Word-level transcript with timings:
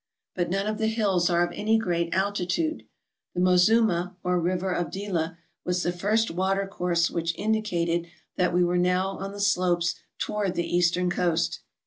But 0.33 0.49
none 0.49 0.65
of 0.65 0.79
the 0.79 0.87
hills 0.87 1.29
are 1.29 1.45
of 1.45 1.51
any 1.53 1.77
great 1.77 2.11
altitude. 2.11 2.85
The 3.35 3.39
Mo 3.39 3.55
zuma, 3.55 4.15
or 4.23 4.39
river 4.41 4.71
of 4.71 4.89
Dila, 4.89 5.37
was 5.63 5.83
the 5.83 5.91
first 5.91 6.31
water 6.31 6.65
course 6.65 7.11
which 7.11 7.35
in 7.35 7.53
dicated 7.53 8.07
that 8.35 8.51
we 8.51 8.63
were 8.63 8.79
now 8.79 9.09
on 9.19 9.31
the 9.31 9.39
slopes 9.39 9.93
toward 10.17 10.55
the 10.55 10.65
eastern 10.75 11.11
coast. 11.11 11.59